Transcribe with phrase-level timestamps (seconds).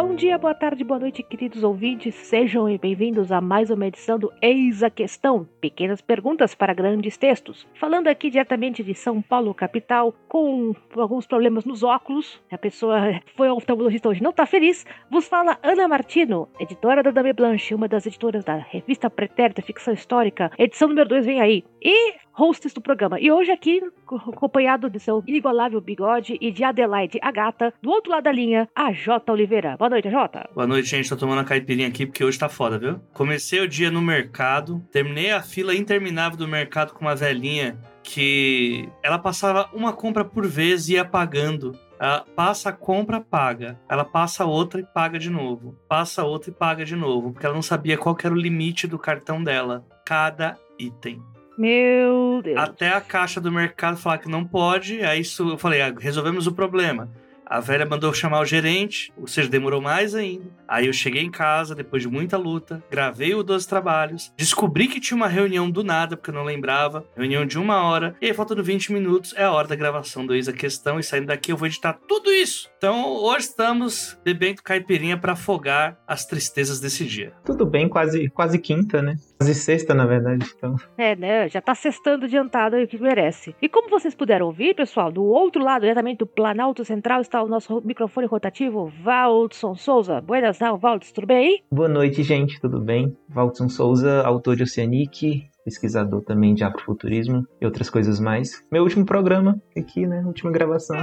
[0.00, 2.14] Bom dia, boa tarde, boa noite, queridos ouvintes.
[2.14, 7.66] Sejam bem-vindos a mais uma edição do Eis a Questão, pequenas perguntas para grandes textos.
[7.74, 12.40] Falando aqui diretamente de São Paulo, capital, com alguns problemas nos óculos.
[12.48, 14.86] A pessoa foi ao oftalmologista hoje, não está feliz.
[15.10, 19.92] Vos fala Ana Martino, editora da Dame Blanche, uma das editoras da revista Pretérita Ficção
[19.92, 20.52] Histórica.
[20.56, 21.64] Edição número 2 vem aí.
[21.82, 23.18] E hosts do programa.
[23.18, 28.12] E hoje aqui, acompanhado de seu inigualável bigode e de Adelaide, a gata, do outro
[28.12, 29.76] lado da linha, a Jota Oliveira.
[29.76, 30.48] Boa noite, Jota.
[30.54, 31.08] Boa noite, gente.
[31.08, 33.00] Tô tomando a caipirinha aqui porque hoje tá foda, viu?
[33.12, 38.88] Comecei o dia no mercado, terminei a fila interminável do mercado com uma velhinha que
[39.02, 41.76] ela passava uma compra por vez e ia pagando.
[41.98, 43.80] Ela passa, compra, paga.
[43.88, 45.76] Ela passa outra e paga de novo.
[45.88, 47.32] Passa outra e paga de novo.
[47.32, 49.84] Porque ela não sabia qual era o limite do cartão dela.
[50.06, 51.20] Cada item.
[51.58, 52.56] Meu Deus.
[52.56, 55.02] Até a caixa do mercado falar que não pode.
[55.02, 57.10] Aí isso, eu falei, ah, resolvemos o problema.
[57.50, 60.44] A velha mandou chamar o gerente, ou seja, demorou mais ainda.
[60.68, 65.00] Aí eu cheguei em casa, depois de muita luta, gravei o 12 trabalhos, descobri que
[65.00, 68.34] tinha uma reunião do nada, porque eu não lembrava, reunião de uma hora, e aí
[68.34, 71.50] faltando 20 minutos é a hora da gravação do Eis a Questão, e saindo daqui
[71.50, 72.70] eu vou editar tudo isso.
[72.76, 77.32] Então hoje estamos bebendo caipirinha para afogar as tristezas desse dia.
[77.46, 79.16] Tudo bem, quase, quase quinta, né?
[79.38, 80.44] Quase sexta, na verdade.
[80.56, 80.76] Então.
[80.96, 81.48] É, né?
[81.48, 83.54] Já tá sextando adiantado o que merece.
[83.62, 87.48] E como vocês puderam ouvir, pessoal, do outro lado, diretamente do Planalto Central, está o
[87.48, 90.20] nosso microfone rotativo, Valdson Souza.
[90.20, 91.62] Buenas não, Valdson, tudo bem?
[91.70, 93.16] Boa noite, gente, tudo bem?
[93.28, 98.64] Valdson Souza, autor de Oceanic, pesquisador também de afrofuturismo e outras coisas mais.
[98.72, 100.22] Meu último programa aqui, né?
[100.26, 100.96] Última gravação.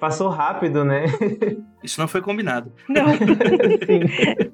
[0.00, 1.04] Passou rápido, né?
[1.82, 2.72] Isso não foi combinado.
[2.88, 3.06] Não.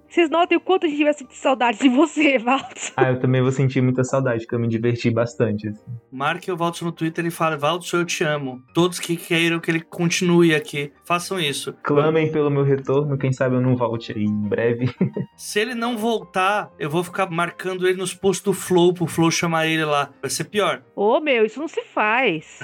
[0.08, 2.92] Vocês notem o quanto a gente vai sentir saudade de você, Valdos.
[2.97, 5.69] Ah, eu também vou sentir muita saudade, porque eu me diverti bastante.
[5.69, 5.84] Assim.
[6.11, 8.62] Marque o Valdos no Twitter e fale, Valdos, eu te amo.
[8.72, 11.74] Todos que queiram que ele continue aqui, façam isso.
[11.83, 14.89] Clamem pelo meu retorno, quem sabe eu não volte aí em breve.
[15.36, 19.30] Se ele não voltar, eu vou ficar marcando ele nos posts do Flow, pro Flow
[19.30, 20.11] chamar ele lá.
[20.20, 20.83] Vai ser pior.
[20.95, 22.61] Ô, oh, meu, isso não se faz.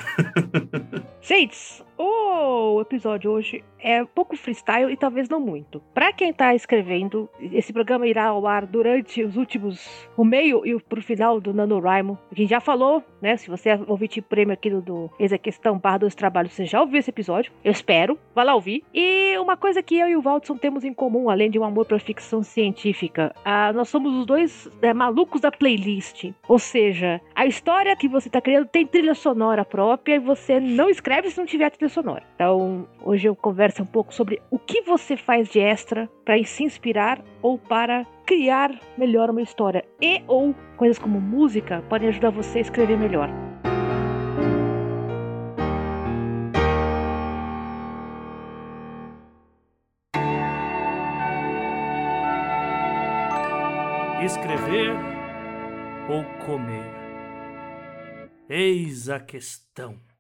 [1.25, 5.81] Gente, o episódio hoje é um pouco freestyle e talvez não muito.
[5.95, 10.75] Para quem tá escrevendo, esse programa irá ao ar durante os últimos, o meio e
[10.75, 12.19] o pro final do NaNoWriMo.
[12.31, 13.37] A gente já falou, né?
[13.37, 16.81] Se você ouvir tipo prêmio aqui do, do Ex Questão barra dos trabalhos, você já
[16.81, 17.53] ouviu esse episódio.
[17.65, 18.19] Eu espero.
[18.35, 18.85] Vai lá ouvir.
[18.93, 21.87] E uma coisa que eu e o Valdson temos em comum, além de um amor
[21.87, 23.35] pra ficção científica,
[23.75, 26.31] nós somos os dois é, malucos da playlist.
[26.49, 30.89] Ou seja, a história que você tá criando tem trilha sonora própria e você não
[30.89, 32.25] escreve se não tiver trilha sonora.
[32.35, 36.65] Então, hoje eu converso um pouco sobre o que você faz de extra para se
[36.65, 39.85] inspirar ou para criar melhor uma história.
[40.01, 43.29] E ou coisas como música podem ajudar você a escrever melhor.
[54.25, 54.93] Escrever
[56.09, 56.91] ou comer?
[58.49, 60.12] Eis a questão.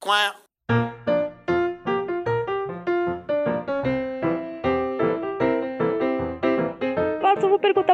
[0.00, 0.45] Qual vou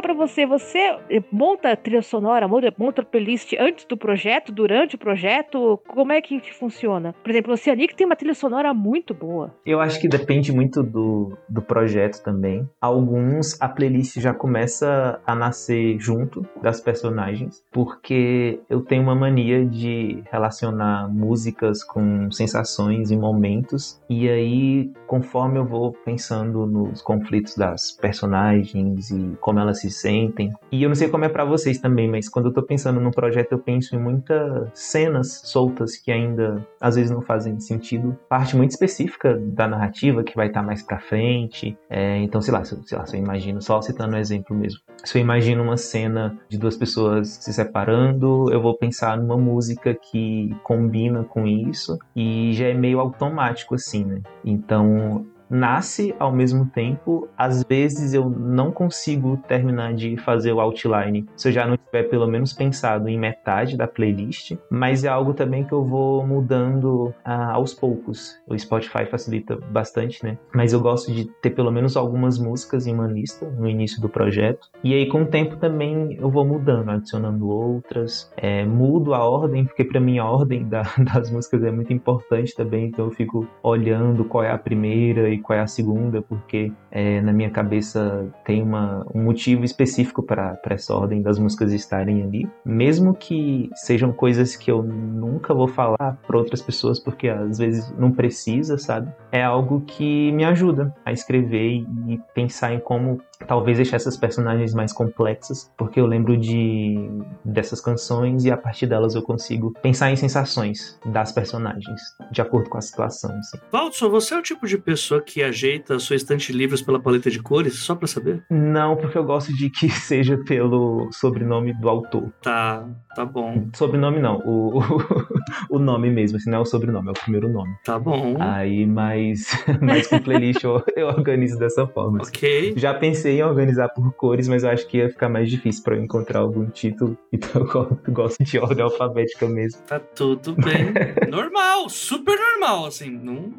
[0.03, 0.99] para você, você
[1.31, 2.45] monta trilha sonora,
[2.77, 5.79] monta playlist antes do projeto, durante o projeto?
[5.87, 7.15] Como é que funciona?
[7.23, 9.55] Por exemplo, o Oceanic tem uma trilha sonora muito boa.
[9.65, 12.69] Eu acho que depende muito do, do projeto também.
[12.81, 19.65] Alguns, a playlist já começa a nascer junto das personagens, porque eu tenho uma mania
[19.65, 27.55] de relacionar músicas com sensações e momentos, e aí, conforme eu vou pensando nos conflitos
[27.55, 30.53] das personagens e como elas se sentem.
[30.71, 33.11] E eu não sei como é para vocês também, mas quando eu tô pensando num
[33.11, 38.17] projeto, eu penso em muitas cenas soltas que ainda às vezes não fazem sentido.
[38.27, 41.77] Parte muito específica da narrativa que vai estar tá mais pra frente.
[41.89, 44.79] É, então, sei lá, se, sei lá, se eu imagino, só citando um exemplo mesmo.
[45.03, 49.93] Se eu imagino uma cena de duas pessoas se separando, eu vou pensar numa música
[49.93, 54.21] que combina com isso e já é meio automático assim, né?
[54.43, 57.29] Então, nasce ao mesmo tempo.
[57.37, 62.03] Às vezes eu não consigo terminar de fazer o outline se eu já não tiver
[62.03, 67.13] pelo menos pensado em metade da playlist, mas é algo também que eu vou mudando
[67.23, 68.35] ah, aos poucos.
[68.47, 70.37] O Spotify facilita bastante, né?
[70.53, 74.09] Mas eu gosto de ter pelo menos algumas músicas em uma lista no início do
[74.09, 74.69] projeto.
[74.83, 79.65] E aí com o tempo também eu vou mudando, adicionando outras, é, mudo a ordem,
[79.65, 80.81] porque para mim a ordem da,
[81.13, 85.42] das músicas é muito importante também, então eu fico olhando qual é a primeira e
[85.43, 90.59] qual é a segunda, porque é, na minha cabeça tem uma, um motivo específico para
[90.69, 96.17] essa ordem das músicas estarem ali, mesmo que sejam coisas que eu nunca vou falar
[96.25, 99.11] para outras pessoas, porque às vezes não precisa, sabe?
[99.31, 104.73] É algo que me ajuda a escrever e pensar em como talvez deixar essas personagens
[104.73, 106.95] mais complexas, porque eu lembro de
[107.43, 112.01] dessas canções e a partir delas eu consigo pensar em sensações das personagens,
[112.31, 113.31] de acordo com a situação.
[113.37, 113.57] Assim.
[113.71, 117.01] Valdson, você é o tipo de pessoa que ajeita a sua estante de livros pela
[117.01, 118.43] paleta de cores, só para saber?
[118.49, 122.31] Não, porque eu gosto de que seja pelo sobrenome do autor.
[122.41, 123.67] Tá, tá bom.
[123.73, 124.79] Sobrenome não, o,
[125.69, 127.73] o nome mesmo, assim, não é o sobrenome, é o primeiro nome.
[127.83, 128.35] Tá bom.
[128.39, 129.47] Aí, mas,
[129.81, 132.21] mas com playlist eu, eu organizo dessa forma.
[132.21, 132.29] Assim.
[132.29, 132.73] Ok.
[132.77, 135.95] Já pensei em organizar por cores, mas eu acho que ia ficar mais difícil para
[135.95, 137.17] eu encontrar algum título.
[137.33, 137.65] Então
[138.07, 139.81] eu gosto de ordem alfabética mesmo.
[139.87, 140.93] Tá tudo bem.
[141.29, 143.09] normal, super normal, assim.
[143.09, 143.51] Não...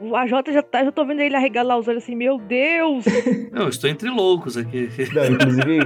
[0.00, 3.04] O AJ já tá, já tô vendo ele arregalar os olhos assim, meu Deus!
[3.50, 4.88] Não, estou entre loucos aqui.
[5.14, 5.78] Não, inclusive,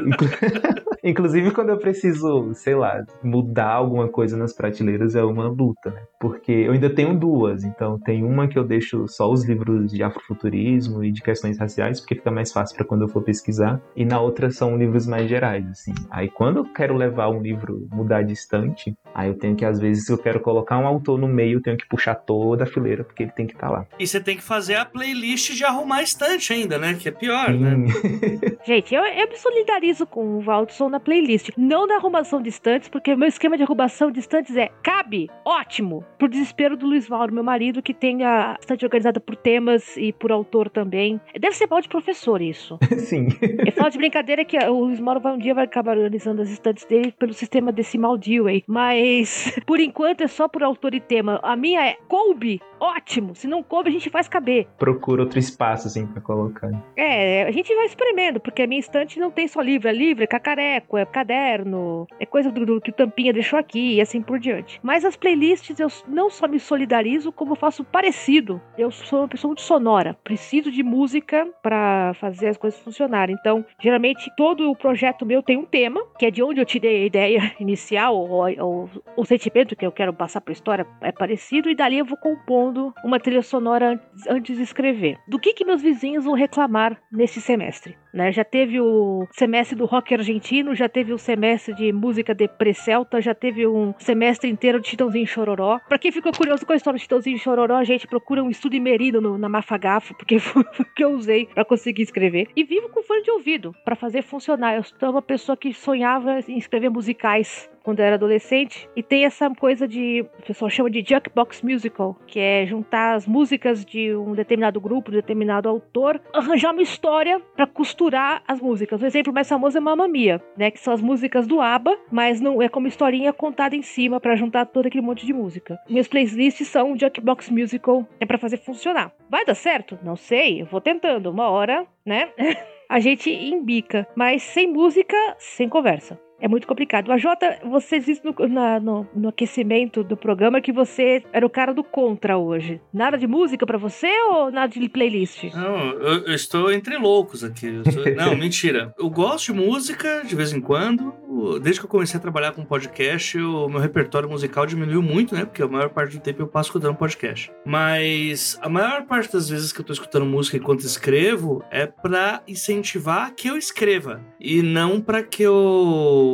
[1.05, 6.03] inclusive quando eu preciso, sei lá, mudar alguma coisa nas prateleiras é uma luta, né?
[6.19, 10.03] Porque eu ainda tenho duas, então tem uma que eu deixo só os livros de
[10.03, 14.05] afrofuturismo e de questões raciais, porque fica mais fácil para quando eu for pesquisar, e
[14.05, 15.95] na outra são livros mais gerais, assim.
[16.11, 19.79] Aí quando eu quero levar um livro, mudar de estante, aí eu tenho que, às
[19.79, 22.67] vezes, se eu quero colocar um autor no meio, eu tenho que puxar toda a
[22.67, 23.87] fileira, porque ele tem que estar tá lá.
[24.00, 26.97] E você tem que fazer a playlist de arrumar estante ainda, né?
[26.99, 27.76] Que é pior, né?
[28.64, 31.50] Gente, eu, eu me solidarizo com o Valdson na playlist.
[31.55, 35.29] Não na arrumação de estantes, porque o meu esquema de arrumação de estantes é cabe,
[35.44, 36.02] ótimo.
[36.19, 40.14] Por desespero do Luiz Mauro, meu marido, que tem a estante organizada por temas e
[40.14, 41.20] por autor também.
[41.38, 42.79] Deve ser mal de professor isso.
[43.00, 43.29] Sim.
[43.67, 46.49] Eu falo de brincadeira que o Luiz Mauro vai um dia vai acabar organizando as
[46.49, 48.64] estantes dele pelo sistema decimal Dewey.
[48.67, 51.38] Mas, por enquanto, é só por autor e tema.
[51.43, 53.35] A minha é coube, ótimo.
[53.35, 54.67] Se não coube, a gente faz caber.
[54.79, 56.71] Procura outro espaço, assim, pra colocar.
[56.97, 60.25] É, a gente vai espremendo, porque a minha estante não tem só livro, é livro,
[60.25, 64.23] é cacareco, é caderno, é coisa do, do que o Tampinha deixou aqui e assim
[64.23, 64.81] por diante.
[64.83, 68.61] Mas as playlists eu não só me solidarizo, como faço parecido.
[68.79, 73.37] Eu sou uma pessoa muito sonora, preciso de música para fazer as coisas funcionarem.
[73.39, 77.03] Então, geralmente, todo o projeto meu tem um tema, que é de onde eu tirei
[77.03, 81.75] a ideia inicial, ou, o sentimento que eu quero passar pra história é parecido, e
[81.75, 85.19] dali eu vou compondo uma trilha sonora antes, de escrever.
[85.27, 87.97] Do que que meus vizinhos vão reclamar nesse semestre?
[88.12, 88.32] Né?
[88.32, 93.21] Já teve o semestre do rock argentino, já teve o semestre de música de pré-celta,
[93.21, 95.79] já teve um semestre inteiro de Chitãozinho Chororó.
[95.88, 98.75] Pra quem ficou curioso com a história do Chitãozinho Chororó, a gente procura um estudo
[98.75, 102.49] imerino no, na Mafagafo, porque foi o que eu usei para conseguir escrever.
[102.56, 104.75] E vivo com fone de ouvido para fazer funcionar.
[104.75, 108.88] Eu sou uma pessoa que sonhava em escrever musicais quando eu era adolescente.
[108.94, 110.25] E tem essa coisa de.
[110.38, 115.11] O pessoal chama de Jukebox Musical, que é juntar as músicas de um determinado grupo,
[115.11, 119.03] de um determinado autor, arranjar uma história para costurar as músicas.
[119.03, 120.71] O exemplo mais famoso é Mamma Mia, né?
[120.71, 124.37] Que são as músicas do ABBA, mas não é como historinha contada em cima para
[124.37, 125.79] juntar todo aquele monte de música.
[125.88, 129.12] Minhas playlists são Jukebox Musical, é para fazer funcionar.
[129.29, 129.99] Vai dar certo?
[130.03, 131.31] Não sei, eu vou tentando.
[131.31, 132.31] Uma hora, né?
[132.88, 136.19] a gente embica, mas sem música, sem conversa.
[136.41, 137.13] É muito complicado.
[137.13, 141.51] A Jota, você disse no, na, no, no, aquecimento do programa que você era o
[141.51, 142.81] cara do contra hoje.
[142.93, 145.45] Nada de música para você ou nada de playlist?
[145.55, 147.83] Não, eu, eu estou entre loucos aqui.
[147.93, 148.05] Sou...
[148.17, 148.95] não, mentira.
[148.99, 151.15] Eu gosto de música de vez em quando.
[151.63, 155.45] Desde que eu comecei a trabalhar com podcast, o meu repertório musical diminuiu muito, né?
[155.45, 157.53] Porque a maior parte do tempo eu passo escutando podcast.
[157.64, 162.43] Mas a maior parte das vezes que eu tô escutando música enquanto escrevo é para
[162.49, 166.30] incentivar que eu escreva e não para que eu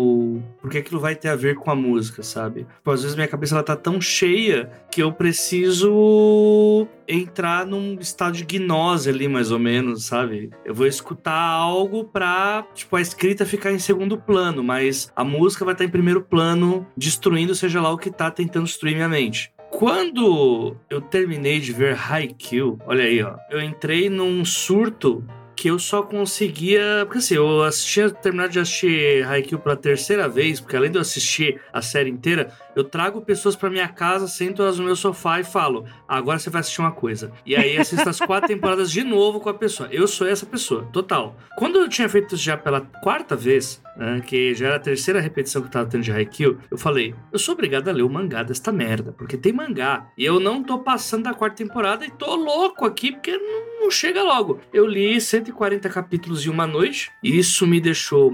[0.60, 2.66] porque aquilo vai ter a ver com a música, sabe?
[2.76, 8.36] Tipo, às vezes minha cabeça ela tá tão cheia que eu preciso entrar num estado
[8.36, 10.50] de gnose ali, mais ou menos, sabe?
[10.64, 15.64] Eu vou escutar algo pra, tipo, a escrita ficar em segundo plano, mas a música
[15.64, 19.52] vai estar em primeiro plano, destruindo seja lá o que tá tentando destruir minha mente.
[19.70, 25.24] Quando eu terminei de ver Haikyuu, olha aí, ó, eu entrei num surto
[25.56, 27.02] que eu só conseguia.
[27.06, 31.02] Porque assim, eu assistia, terminado de assistir Haikyuu pela terceira vez, porque além de eu
[31.02, 35.40] assistir a série inteira, eu trago pessoas para minha casa, sento elas no meu sofá
[35.40, 37.32] e falo: agora você vai assistir uma coisa.
[37.44, 39.88] E aí assisto as quatro temporadas de novo com a pessoa.
[39.90, 41.34] Eu sou essa pessoa, total.
[41.56, 45.20] Quando eu tinha feito isso já pela quarta vez, né, que já era a terceira
[45.20, 48.10] repetição que eu tava tendo de Haikyuu, eu falei, eu sou obrigado a ler o
[48.10, 50.08] mangá desta merda, porque tem mangá.
[50.16, 53.90] E eu não tô passando da quarta temporada e tô louco aqui, porque não, não
[53.90, 54.60] chega logo.
[54.72, 58.30] Eu li 140 capítulos em uma noite, e isso me deixou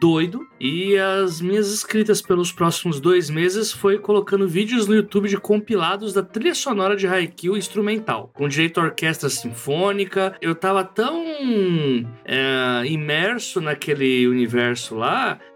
[0.00, 5.36] doido, e as minhas escritas pelos próximos dois meses foi colocando vídeos no YouTube de
[5.36, 10.36] compilados da trilha sonora de Haikyuu instrumental, com direito à orquestra sinfônica.
[10.40, 11.24] Eu tava tão
[12.24, 15.05] é, imerso naquele universo lá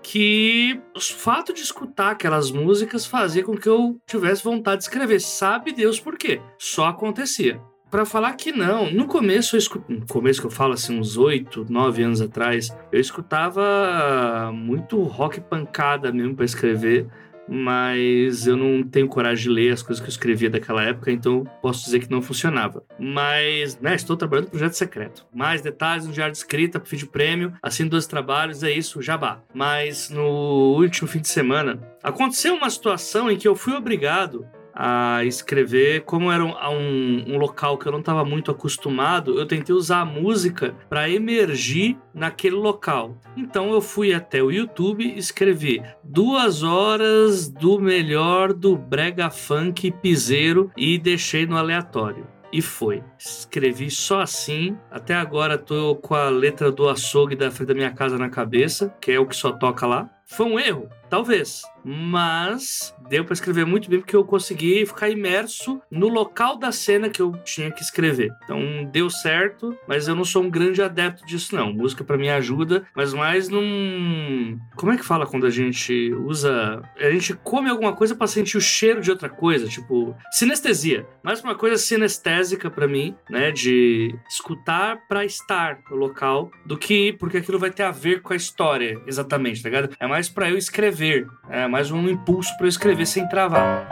[0.03, 5.21] que o fato de escutar aquelas músicas fazia com que eu tivesse vontade de escrever.
[5.21, 6.41] Sabe Deus por quê?
[6.59, 7.61] Só acontecia.
[7.91, 11.67] Para falar que não, no começo, eu no começo que eu falo assim, uns 8,
[11.69, 17.09] 9 anos atrás, eu escutava muito rock pancada mesmo para escrever
[17.51, 21.45] mas eu não tenho coragem de ler as coisas que eu escrevia daquela época, então
[21.61, 22.85] posso dizer que não funcionava.
[22.99, 25.27] Mas, né, estou trabalhando no projeto secreto.
[25.35, 29.41] Mais detalhes no diário de escrita, vídeo prêmio, assim dois trabalhos, é isso, jabá.
[29.53, 34.47] Mas no último fim de semana, aconteceu uma situação em que eu fui obrigado
[34.83, 36.05] a escrever.
[36.05, 40.05] Como era um, um, local que eu não estava muito acostumado, eu tentei usar a
[40.07, 43.21] música para emergir naquele local.
[43.37, 49.91] Então eu fui até o YouTube e escrevi duas horas do melhor do brega funk
[49.91, 52.27] piseiro e deixei no aleatório.
[52.51, 53.03] E foi.
[53.19, 54.77] Escrevi só assim.
[54.91, 58.93] Até agora tô com a letra do açougue da frente da minha casa na cabeça,
[59.01, 60.11] que é o que só toca lá.
[60.25, 60.89] Foi um erro?
[61.11, 61.63] Talvez.
[61.85, 67.09] Mas deu para escrever muito bem porque eu consegui ficar imerso no local da cena
[67.09, 68.31] que eu tinha que escrever.
[68.45, 71.73] Então deu certo, mas eu não sou um grande adepto disso não.
[71.73, 76.83] Música para mim ajuda, mas mais num Como é que fala quando a gente usa,
[76.99, 81.07] a gente come alguma coisa para sentir o cheiro de outra coisa, tipo sinestesia.
[81.23, 87.13] Mais uma coisa sinestésica para mim, né, de escutar para estar no local do que
[87.15, 89.97] porque aquilo vai ter a ver com a história, exatamente, tá ligado?
[89.99, 91.00] É mais para eu escrever,
[91.49, 93.89] é mais um impulso para escrever sem travar.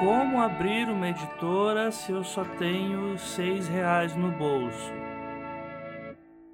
[0.00, 4.92] Como abrir uma editora se eu só tenho seis reais no bolso?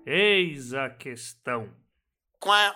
[0.05, 1.69] Eis a questão.
[2.39, 2.75] Quá.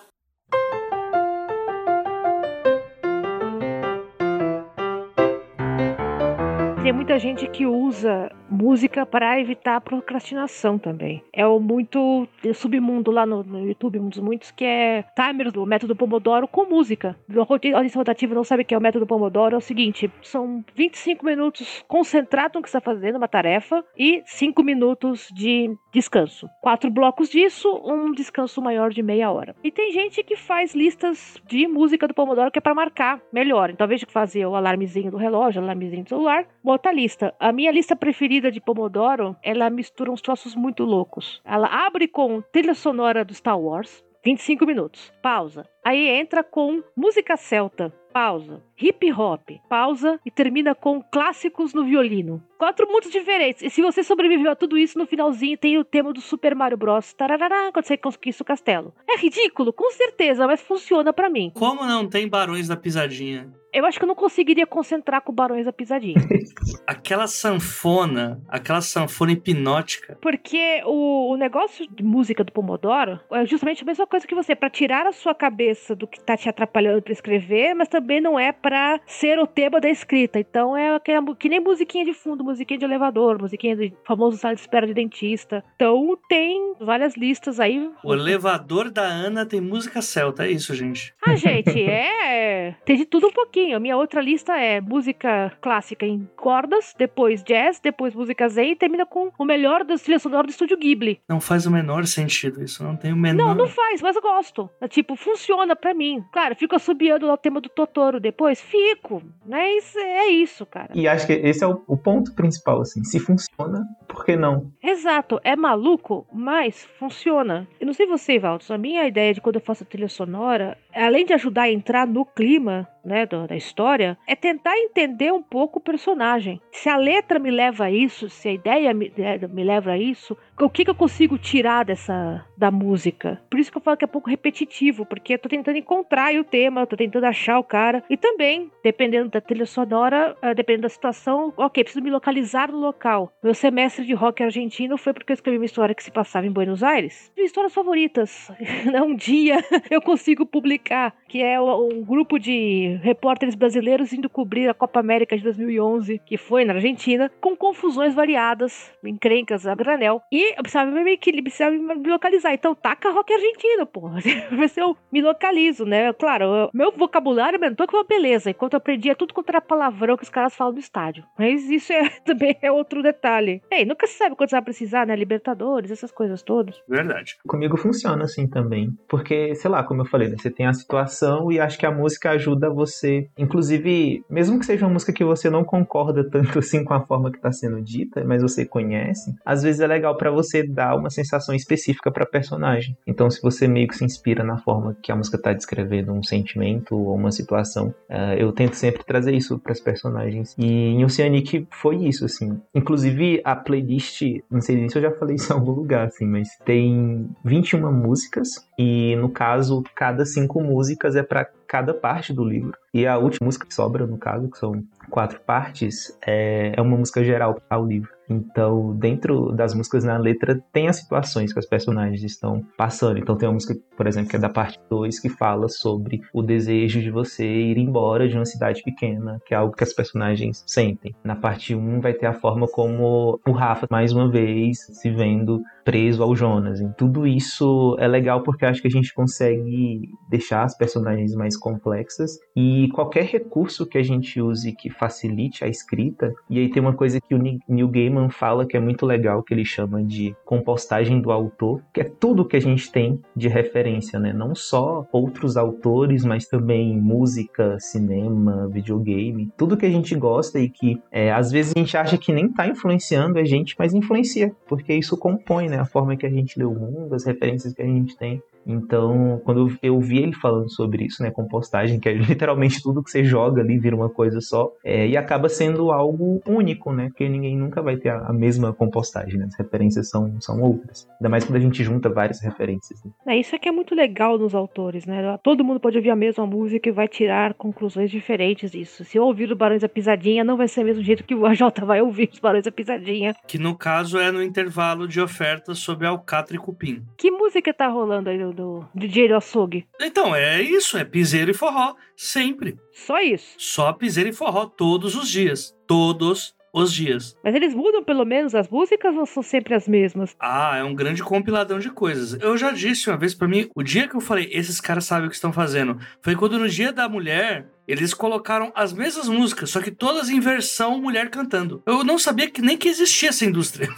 [6.82, 11.22] Tem muita gente que usa música para evitar a procrastinação também.
[11.32, 15.64] É o muito submundo lá no, no, YouTube, um dos muitos, que é timer do
[15.64, 17.16] método Pomodoro com música.
[17.34, 19.54] A audiência rotativa não sabe o que é o método Pomodoro.
[19.54, 24.62] É o seguinte: são 25 minutos concentrado no que está fazendo, uma tarefa, e 5
[24.62, 26.48] minutos de descanso.
[26.60, 29.54] Quatro blocos disso, um descanso maior de meia hora.
[29.64, 33.70] E tem gente que faz listas de música do Pomodoro que é para marcar melhor.
[33.70, 37.34] Então, invés de fazer o alarmezinho do relógio, o alarmezinho do celular, outra lista.
[37.38, 41.40] A minha lista preferida de Pomodoro, ela mistura uns troços muito loucos.
[41.44, 45.12] Ela abre com trilha sonora do Star Wars, 25 minutos.
[45.20, 45.68] Pausa.
[45.84, 47.92] Aí entra com música celta.
[48.12, 48.62] Pausa.
[48.80, 49.50] Hip hop.
[49.68, 52.42] Pausa e termina com clássicos no violino.
[52.58, 53.62] Quatro mundos diferentes.
[53.62, 56.76] E se você sobreviveu a tudo isso, no finalzinho tem o tema do Super Mario
[56.76, 57.12] Bros.
[57.14, 58.94] Tarará, quando você conquista o castelo.
[59.08, 61.50] É ridículo, com certeza, mas funciona para mim.
[61.54, 63.50] Como não tem Barões da Pisadinha?
[63.72, 66.16] Eu acho que eu não conseguiria concentrar com Barões da Pisadinha.
[66.86, 70.18] aquela sanfona, aquela sanfona hipnótica.
[70.20, 74.54] Porque o, o, negócio de música do Pomodoro é justamente a mesma coisa que você,
[74.54, 78.38] para tirar a sua cabeça do que tá te atrapalhando para escrever, mas também não
[78.38, 80.38] é para ser o tema da escrita.
[80.38, 84.54] Então é aquela, que nem musiquinha de fundo, musiquinha de elevador, musiquinha de famoso sala
[84.54, 85.64] de espera de dentista.
[85.76, 87.90] Então tem várias listas aí.
[88.04, 91.14] O elevador da Ana tem música celta, é isso, gente.
[91.24, 92.74] Ah, gente, é.
[92.84, 93.76] Tem de tudo um pouquinho pouquinho.
[93.76, 98.76] A minha outra lista é música clássica em cordas, depois jazz, depois música zen e
[98.76, 101.20] termina com o melhor das trilhas sonoras do estúdio Ghibli.
[101.28, 103.48] Não faz o menor sentido isso, não tem o menor.
[103.48, 104.68] Não, não faz, mas eu gosto.
[104.80, 106.22] É, tipo, funciona para mim.
[106.32, 109.22] Claro, fico assobiando o tema do Totoro depois, fico.
[109.46, 110.90] Mas é isso, cara.
[110.94, 113.04] E acho que esse é o, o ponto principal, assim.
[113.04, 114.72] Se funciona, por que não?
[114.82, 117.68] Exato, é maluco, mas funciona.
[117.80, 121.24] Eu não sei você, Valdos, a minha ideia de quando eu faço trilha sonora, além
[121.24, 125.82] de ajudar a entrar no clima, né, da história, é tentar entender um pouco o
[125.82, 126.60] personagem.
[126.70, 129.98] Se a letra me leva a isso, se a ideia me, é, me leva a
[129.98, 133.40] isso, o que, que eu consigo tirar dessa da música?
[133.50, 136.34] Por isso que eu falo que é um pouco repetitivo, porque eu tô tentando encontrar
[136.34, 138.02] o tema, eu tô tentando achar o cara.
[138.08, 142.78] E também, dependendo da trilha sonora, uh, dependendo da situação, ok, preciso me localizar no
[142.78, 143.32] local.
[143.42, 146.52] Meu semestre de rock argentino foi porque eu escrevi uma história que se passava em
[146.52, 147.30] Buenos Aires.
[147.36, 148.50] Minhas histórias favoritas.
[149.04, 149.58] um dia
[149.90, 152.98] eu consigo publicar, que é um grupo de de
[153.42, 158.14] repórteres brasileiros indo cobrir a Copa América de 2011, que foi na Argentina, com confusões
[158.14, 160.22] variadas, encrencas a granel.
[160.30, 162.54] E eu precisava me, precisava me localizar.
[162.54, 164.20] Então taca rock argentino, porra.
[164.50, 166.12] Ver se eu me localizo, né?
[166.12, 170.22] Claro, eu, meu vocabulário aumentou com uma beleza, enquanto eu aprendia tudo contra palavrão que
[170.22, 171.24] os caras falam no estádio.
[171.38, 173.62] Mas isso é, também é outro detalhe.
[173.70, 175.16] Ei, nunca se sabe quando você vai precisar, né?
[175.16, 176.80] Libertadores, essas coisas todas.
[176.88, 177.36] Verdade.
[177.46, 178.90] Comigo funciona assim também.
[179.08, 180.36] Porque, sei lá, como eu falei, né?
[180.38, 183.28] Você tem a situação e acho que a música ajuda você.
[183.36, 187.30] Inclusive, mesmo que seja uma música que você não concorda tanto assim com a forma
[187.30, 191.10] que está sendo dita, mas você conhece, às vezes é legal para você dar uma
[191.10, 192.96] sensação específica para personagem.
[193.06, 196.22] Então, se você meio que se inspira na forma que a música está descrevendo um
[196.22, 200.54] sentimento ou uma situação, uh, eu tento sempre trazer isso para as personagens.
[200.58, 202.60] E em Oceanic foi isso, assim.
[202.74, 206.48] Inclusive, a playlist, não sei se eu já falei isso em algum lugar, assim, mas
[206.64, 212.76] tem 21 músicas e, no caso, cada cinco músicas é para cada parte do livro.
[212.92, 216.96] E a última música que sobra, no caso, que são quatro partes, é, é uma
[216.96, 218.10] música geral ao livro.
[218.32, 223.18] Então, dentro das músicas na letra, tem as situações que os personagens estão passando.
[223.18, 226.42] Então, tem uma música, por exemplo, que é da parte 2, que fala sobre o
[226.42, 230.64] desejo de você ir embora de uma cidade pequena, que é algo que as personagens
[230.66, 231.14] sentem.
[231.22, 235.10] Na parte 1, um, vai ter a forma como o Rafa, mais uma vez, se
[235.10, 236.80] vendo preso ao Jonas.
[236.80, 241.56] E tudo isso é legal porque acho que a gente consegue deixar as personagens mais
[241.56, 246.32] complexas e qualquer recurso que a gente use que facilite a escrita.
[246.48, 249.54] E aí tem uma coisa que o Neil Gaiman fala que é muito legal, que
[249.54, 254.18] ele chama de compostagem do autor, que é tudo que a gente tem de referência,
[254.18, 254.32] né?
[254.32, 260.68] Não só outros autores, mas também música, cinema, videogame, tudo que a gente gosta e
[260.68, 264.54] que é, às vezes a gente acha que nem tá influenciando a gente, mas influencia,
[264.66, 265.78] porque isso compõe né?
[265.78, 268.42] A forma que a gente lê o mundo, as referências que a gente tem.
[268.66, 273.10] Então, quando eu vi ele falando sobre isso, né, compostagem, que é literalmente tudo que
[273.10, 277.28] você joga ali vira uma coisa só, é, e acaba sendo algo único, né, porque
[277.28, 281.08] ninguém nunca vai ter a, a, mesma compostagem, né, as referências são, são outras.
[281.20, 283.02] Ainda mais quando a gente junta várias referências.
[283.04, 283.12] Né?
[283.26, 286.16] É, isso é que é muito legal nos autores, né, todo mundo pode ouvir a
[286.16, 289.04] mesma música e vai tirar conclusões diferentes disso.
[289.04, 291.46] Se eu ouvir o Barões da Pisadinha, não vai ser o mesmo jeito que o
[291.46, 293.34] AJ vai ouvir os Barões da Pisadinha.
[293.46, 297.02] Que no caso é no intervalo de ofertas sobre Alcatra e Cupim.
[297.16, 299.86] Que música tá rolando aí do DJ do açougue.
[300.00, 302.76] Então, é isso, é piseiro e forró, sempre.
[302.92, 303.54] Só isso.
[303.58, 305.74] Só piseiro e forró todos os dias.
[305.86, 307.36] Todos os dias.
[307.44, 310.34] Mas eles mudam pelo menos as músicas ou são sempre as mesmas?
[310.40, 312.40] Ah, é um grande compiladão de coisas.
[312.40, 315.26] Eu já disse uma vez para mim, o dia que eu falei, esses caras sabem
[315.26, 319.70] o que estão fazendo, foi quando no dia da mulher eles colocaram as mesmas músicas,
[319.70, 321.82] só que todas em versão mulher cantando.
[321.86, 323.88] Eu não sabia que nem que existia essa indústria.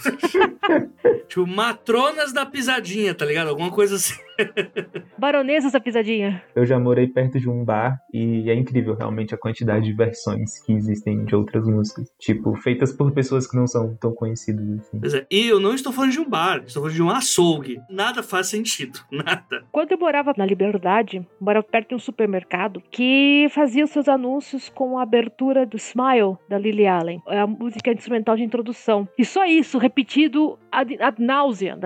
[1.27, 3.49] tipo, matronas da pisadinha, tá ligado?
[3.49, 4.15] Alguma coisa assim.
[5.17, 6.43] Baronesas da pisadinha.
[6.55, 10.61] Eu já morei perto de um bar e é incrível realmente a quantidade de versões
[10.63, 12.11] que existem de outras músicas.
[12.19, 14.99] Tipo, feitas por pessoas que não são tão conhecidas assim.
[14.99, 17.79] Pois é, e eu não estou falando de um bar, estou falando de um açougue.
[17.89, 19.63] Nada faz sentido, nada.
[19.71, 24.69] Quando eu morava na Liberdade, morava perto de um supermercado que fazia os seus anúncios
[24.69, 27.21] com a abertura do Smile, da Lily Allen.
[27.27, 29.07] É a música instrumental de introdução.
[29.17, 31.77] E só isso, repetido ad, ad náusea.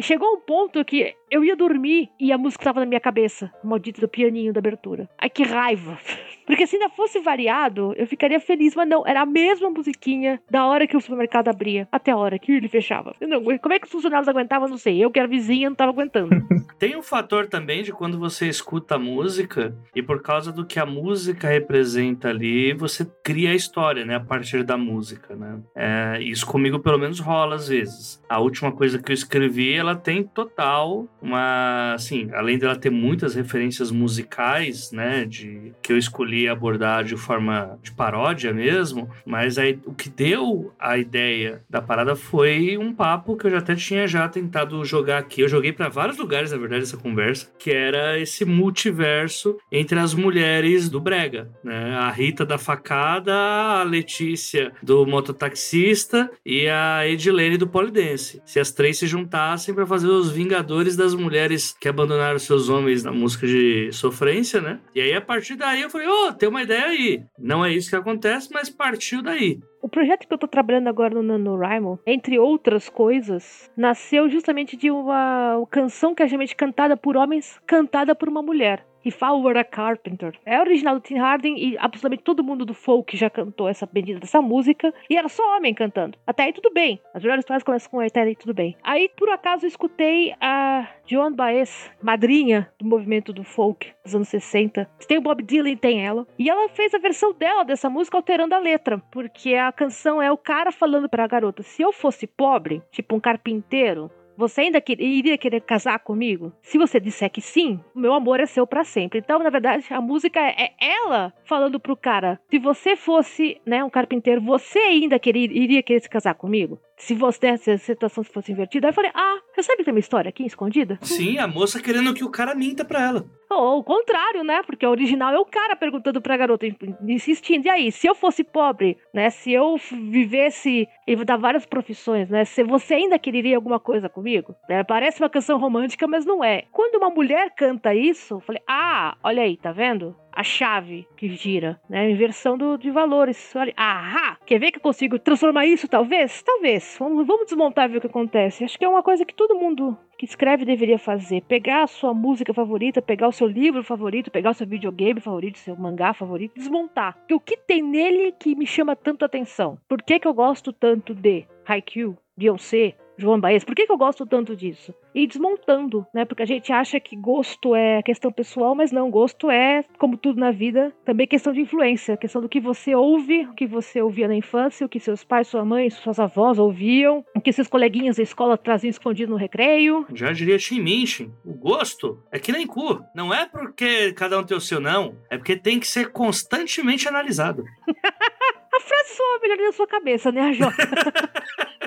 [0.00, 3.52] Chegou um ponto que eu ia dormir e a música estava na minha cabeça.
[3.62, 5.08] O maldito do pianinho da abertura.
[5.18, 5.98] Ai, que raiva.
[6.46, 10.64] Porque se ainda fosse variado, eu ficaria feliz, mas não, era a mesma musiquinha da
[10.64, 13.14] hora que o supermercado abria até a hora que ele fechava.
[13.20, 15.04] Não, como é que os funcionários aguentavam, não sei.
[15.04, 16.30] Eu que era vizinha não tava aguentando.
[16.78, 20.78] Tem um fator também de quando você escuta a música e por causa do que
[20.78, 25.60] a música representa ali, você cria a história, né, a partir da música, né?
[25.74, 28.22] É, isso comigo pelo menos rola às vezes.
[28.28, 33.34] A última coisa que eu escrevi, ela tem total uma, assim, além dela ter muitas
[33.34, 39.78] referências musicais, né, de que eu escolhi abordar de forma de paródia mesmo, mas aí
[39.84, 44.06] o que deu a ideia da parada foi um papo que eu já até tinha
[44.06, 45.40] já tentado jogar aqui.
[45.40, 50.14] Eu joguei para vários lugares, na verdade, essa conversa, que era esse multiverso entre as
[50.14, 51.94] mulheres do brega, né?
[51.94, 58.42] A Rita da facada, a Letícia do mototaxista e a Edilene do polidense.
[58.44, 63.04] Se as três se juntassem para fazer os Vingadores das mulheres que abandonaram seus homens
[63.04, 64.80] na música de sofrência, né?
[64.94, 67.22] E aí a partir daí eu falei, ô, oh, tem uma ideia aí.
[67.38, 69.58] Não é isso que acontece, mas partiu daí.
[69.80, 74.90] O projeto que eu tô trabalhando agora no NaNoWriMo, entre outras coisas, nasceu justamente de
[74.90, 78.84] uma canção que é geralmente cantada por homens, cantada por uma mulher.
[79.08, 80.34] If I Were a Carpenter.
[80.44, 84.20] É original do Tim Harding e absolutamente todo mundo do folk já cantou essa bendita
[84.20, 84.92] dessa música.
[85.08, 86.18] E era só homem cantando.
[86.26, 87.00] Até aí tudo bem.
[87.14, 88.76] As melhores histórias começam com até aí tudo bem.
[88.82, 94.28] Aí, por acaso, eu escutei a Joan Baez, madrinha do movimento do folk dos anos
[94.28, 94.88] 60.
[95.06, 96.26] Tem o Bob Dylan, tem ela.
[96.38, 98.98] E ela fez a versão dela dessa música alterando a letra.
[99.10, 103.20] Porque a canção é o cara falando pra garota: se eu fosse pobre, tipo um
[103.20, 106.52] carpinteiro, você ainda iria querer casar comigo?
[106.62, 109.18] Se você disser que sim, meu amor é seu para sempre.
[109.18, 113.90] Então, na verdade, a música é ela falando pro cara: se você fosse, né, um
[113.90, 116.80] carpinteiro, você ainda queria, iria querer se casar comigo?
[116.98, 119.94] Se você se a situação fosse invertida, aí eu falei: "Ah, você sabe que tem
[119.94, 123.24] uma história aqui escondida?" Sim, a moça querendo que o cara minta pra ela.
[123.50, 124.62] Ou o contrário, né?
[124.62, 126.66] Porque o original é o cara perguntando pra garota,
[127.02, 127.66] insistindo.
[127.66, 129.30] E aí, se eu fosse pobre, né?
[129.30, 129.76] Se eu
[130.10, 132.44] vivesse e dar várias profissões, né?
[132.44, 134.54] Se você ainda quereria alguma coisa comigo?
[134.68, 136.64] É, parece uma canção romântica, mas não é.
[136.70, 140.14] Quando uma mulher canta isso, eu falei, ah, olha aí, tá vendo?
[140.38, 142.08] A chave que gira, né?
[142.08, 143.52] Inversão do, de valores.
[143.76, 144.38] Ahá!
[144.46, 146.40] Quer ver que eu consigo transformar isso, talvez?
[146.44, 146.96] Talvez.
[146.96, 148.62] Vamos, vamos desmontar e ver o que acontece.
[148.62, 151.42] Acho que é uma coisa que todo mundo que escreve deveria fazer.
[151.42, 155.58] Pegar a sua música favorita, pegar o seu livro favorito, pegar o seu videogame favorito,
[155.58, 157.16] seu mangá favorito, desmontar.
[157.16, 159.76] Porque o que tem nele que me chama tanto atenção?
[159.88, 163.64] Por que, que eu gosto tanto de Haikyuu, Beyoncé, João Baez.
[163.64, 164.94] Por que, que eu gosto tanto disso?
[165.14, 166.24] E desmontando, né?
[166.24, 169.10] Porque a gente acha que gosto é questão pessoal, mas não.
[169.10, 172.16] Gosto é, como tudo na vida, também questão de influência.
[172.16, 175.48] Questão do que você ouve, o que você ouvia na infância, o que seus pais,
[175.48, 180.06] sua mãe, suas avós ouviam, o que seus coleguinhas da escola traziam escondido no recreio.
[180.14, 183.02] Já diria Tim Minchin, o gosto é que nem cu.
[183.14, 185.16] Não é porque cada um tem o seu, não.
[185.28, 187.64] É porque tem que ser constantemente analisado.
[187.88, 190.76] a frase soa melhor na sua cabeça, né, Jota?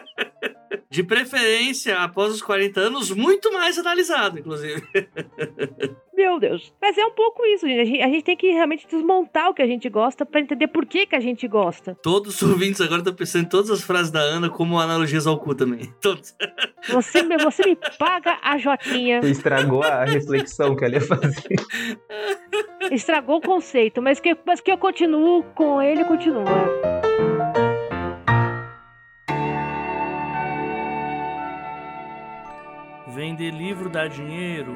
[0.92, 4.84] De preferência, após os 40 anos, muito mais analisado, inclusive.
[6.14, 6.74] Meu Deus.
[6.82, 7.80] Mas é um pouco isso, gente.
[7.80, 8.02] A, gente.
[8.02, 11.06] a gente, tem que realmente desmontar o que a gente gosta para entender por que,
[11.06, 11.96] que a gente gosta.
[12.04, 15.40] Todos os ouvintes agora estão pensando em todas as frases da Ana como analogias ao
[15.40, 15.92] cu também.
[16.02, 16.36] Todos.
[16.90, 19.22] Você, você me paga a Jotinha.
[19.22, 21.56] Você estragou a reflexão que ela ia fazer.
[22.92, 26.44] Estragou o conceito, mas que, mas que eu continuo com ele, continua.
[33.14, 34.74] Vender livro dá dinheiro?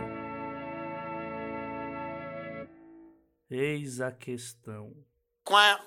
[3.49, 4.93] Eis a questão.
[5.45, 5.79] Quá.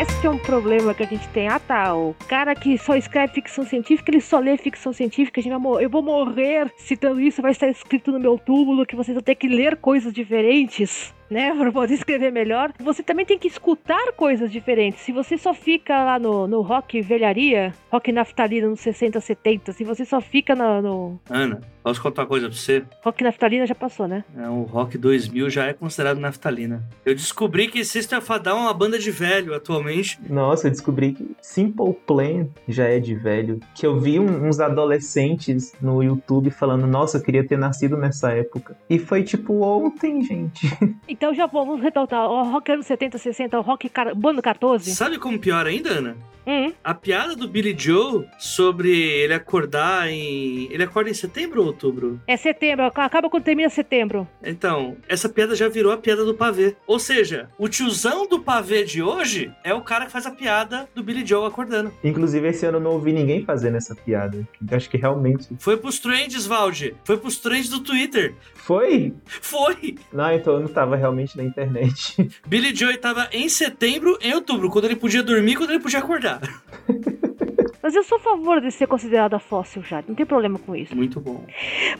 [0.00, 1.46] Esse é um problema que a gente tem.
[1.46, 1.94] Ah, tá.
[1.94, 5.40] O cara que só escreve ficção científica, ele só lê ficção científica.
[5.40, 8.96] A gente vai eu vou morrer citando isso, vai estar escrito no meu túmulo que
[8.96, 13.38] vocês vão ter que ler coisas diferentes né, para poder escrever melhor, você também tem
[13.38, 15.00] que escutar coisas diferentes.
[15.02, 19.84] Se você só fica lá no, no rock velharia, rock naftalina nos 60, 70, se
[19.84, 21.20] você só fica no, no...
[21.28, 22.82] Ana, posso contar uma coisa pra você?
[23.04, 24.24] Rock naftalina já passou, né?
[24.36, 26.82] É, o rock 2000 já é considerado naftalina.
[27.04, 30.18] Eu descobri que System of a Down é uma banda de velho atualmente.
[30.28, 33.60] Nossa, eu descobri que Simple Plan já é de velho.
[33.74, 38.32] Que eu vi um, uns adolescentes no YouTube falando, nossa, eu queria ter nascido nessa
[38.32, 38.76] época.
[38.88, 40.66] E foi tipo ontem, gente.
[41.20, 42.30] Então já vamos retornar.
[42.30, 44.14] O rock anos 70, 60, o rock car...
[44.14, 44.90] bando 14.
[44.94, 46.16] Sabe como pior ainda, Ana?
[46.46, 46.72] Hum.
[46.82, 50.66] A piada do Billy Joe sobre ele acordar em.
[50.72, 52.20] Ele acorda em setembro ou outubro?
[52.26, 54.26] É setembro, acaba quando termina setembro.
[54.42, 56.74] Então, essa piada já virou a piada do pavê.
[56.86, 60.88] Ou seja, o tiozão do pavê de hoje é o cara que faz a piada
[60.94, 61.92] do Billy Joe acordando.
[62.02, 64.38] Inclusive, esse ano eu não ouvi ninguém fazendo essa piada.
[64.68, 65.48] Eu acho que realmente.
[65.58, 66.96] Foi pros trends, Valde.
[67.04, 68.34] Foi pros trends do Twitter.
[68.54, 69.14] Foi?
[69.26, 69.96] Foi!
[70.12, 72.30] Não, então eu não tava realmente na internet.
[72.46, 76.40] Billy Joe tava em setembro, em outubro, quando ele podia dormir, quando ele podia acordar.
[77.90, 80.94] Mas eu sou a favor de ser considerada fóssil já, não tem problema com isso.
[80.94, 81.44] Muito bom.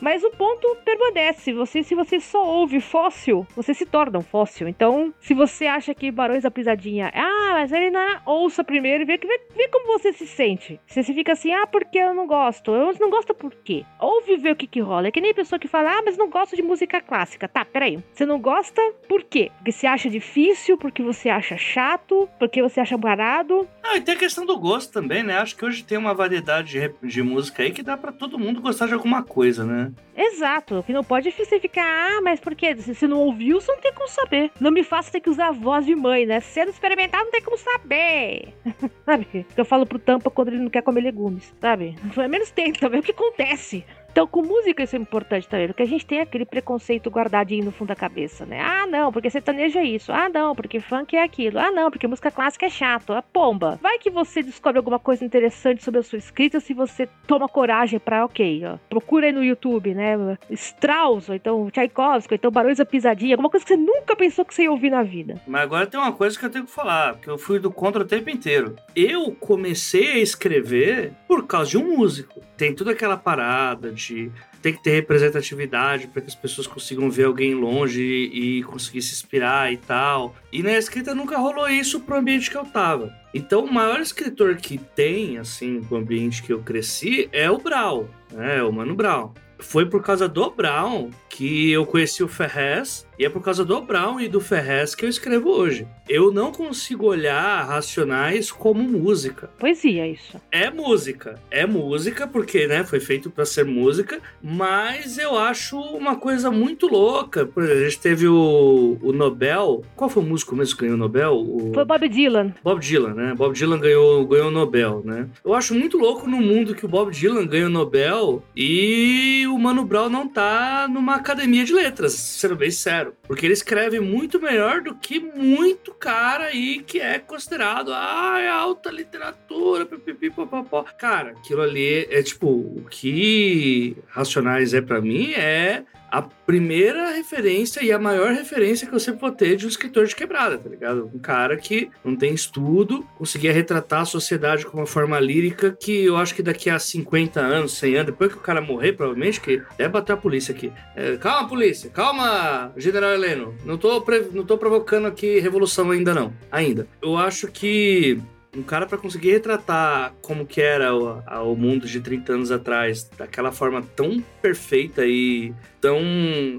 [0.01, 1.53] Mas o ponto permanece.
[1.53, 4.69] Você, se você só ouve fóssil, você se torna um fóssil.
[4.69, 9.03] Então, se você acha que Barões da Pisadinha, ah, mas ele não é, ouça primeiro
[9.03, 10.81] e vê, vê, vê como você se sente.
[10.87, 12.71] Se você fica assim, ah, porque eu não gosto.
[12.71, 13.85] Eu não gosto por quê?
[13.99, 15.09] Ouve ver o que que rola.
[15.09, 17.49] É que nem pessoa que fala, ah, mas não gosto de música clássica.
[17.49, 17.99] Tá, peraí.
[18.13, 19.51] Você não gosta por quê?
[19.57, 23.69] Porque você acha difícil, porque você acha chato, porque você acha parado.
[23.83, 25.37] Ah, e tem a questão do gosto também, né?
[25.39, 28.61] Acho que hoje tem uma variedade de, de música aí que dá para todo mundo
[28.61, 29.93] gostar de alguma coisa, né?
[30.17, 30.79] Exato.
[30.79, 32.77] O que não pode é ficar, ah, mas por quê?
[32.77, 34.51] Se você não ouviu, você não tem como saber.
[34.61, 36.41] Não me faça ter que usar a voz de mãe, né?
[36.41, 38.55] Sendo experimental, não tem como saber.
[39.05, 39.25] sabe?
[39.25, 41.97] Que eu falo pro Tampa quando ele não quer comer legumes, sabe?
[42.15, 43.85] Pelo menos tenta, ver o que acontece.
[44.11, 47.73] Então, com música isso é importante também, porque a gente tem aquele preconceito guardadinho no
[47.73, 48.61] fundo da cabeça, né?
[48.61, 50.13] Ah, não, porque sertanejo é isso.
[50.13, 51.59] Ah, não, porque funk é aquilo.
[51.59, 53.13] Ah, não, porque música clássica é chato.
[53.13, 53.79] A pomba.
[53.81, 57.99] Vai que você descobre alguma coisa interessante sobre a sua escrita se você toma coragem
[57.99, 60.17] para, ok, ó, procura aí no YouTube, né?
[60.51, 64.45] Strauss, ou então Tchaikovsky, ou então Barões da Pisadinha, alguma coisa que você nunca pensou
[64.45, 65.41] que você ia ouvir na vida.
[65.47, 68.03] Mas agora tem uma coisa que eu tenho que falar, porque eu fui do contra
[68.03, 68.77] o tempo inteiro.
[68.95, 72.41] Eu comecei a escrever por causa de um músico.
[72.61, 77.25] Tem toda aquela parada de tem que ter representatividade para que as pessoas consigam ver
[77.25, 80.37] alguém longe e, conseguir se inspirar e tal.
[80.53, 83.11] E na escrita nunca rolou isso pro ambiente que eu tava.
[83.33, 88.11] Então, o maior escritor que tem, assim, pro ambiente que eu cresci é o Brau,
[88.31, 88.63] né?
[88.63, 89.33] O Mano Brown.
[89.59, 93.83] Foi por causa do Brown que eu conheci o Ferrez e é por causa do
[93.83, 95.87] Brown e do Ferrez que eu escrevo hoje.
[96.09, 99.51] Eu não consigo olhar Racionais como música.
[99.59, 100.41] Poesia, isso.
[100.51, 101.39] É música.
[101.51, 106.87] É música, porque né, foi feito para ser música, mas eu acho uma coisa muito
[106.87, 107.45] louca.
[107.45, 109.85] Por exemplo, a gente teve o, o Nobel.
[109.95, 111.35] Qual foi o músico mesmo que ganhou o Nobel?
[111.35, 111.73] O...
[111.75, 112.55] Foi Bob Dylan.
[112.65, 113.35] Bob Dylan, né?
[113.37, 115.29] Bob Dylan ganhou, ganhou o Nobel, né?
[115.45, 119.59] Eu acho muito louco no mundo que o Bob Dylan ganha o Nobel e o
[119.59, 123.10] Mano Brown não tá numa academia de letras, sendo bem sério.
[123.23, 128.49] Porque ele escreve muito melhor do que muito cara aí que é considerado ah, é
[128.49, 130.85] alta literatura, pipipipopopó.
[130.99, 137.85] Cara, aquilo ali é tipo, o que Racionais é para mim é a primeira referência
[137.85, 140.69] e a maior referência que eu sempre vou ter de um escritor de quebrada, tá
[140.69, 141.11] ligado?
[141.15, 146.05] Um cara que não tem estudo, conseguia retratar a sociedade com uma forma lírica que
[146.05, 149.41] eu acho que daqui a 50 anos, 100 anos, depois que o cara morrer, provavelmente,
[149.41, 150.73] que deve bater a polícia aqui.
[150.97, 153.55] É, calma, polícia, calma, general Heleno.
[153.65, 156.33] Não tô, não tô provocando aqui revolução ainda não.
[156.51, 156.87] Ainda.
[157.01, 158.21] Eu acho que
[158.57, 163.09] um cara para conseguir retratar como que era o, o, mundo de 30 anos atrás,
[163.17, 166.01] daquela forma tão perfeita e tão...